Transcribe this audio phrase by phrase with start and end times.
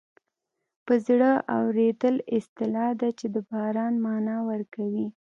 [0.85, 5.07] په زړه اورېدل اصطلاح ده چې د باران مانا ورکوي